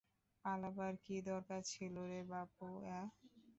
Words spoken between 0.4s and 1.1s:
পালাবার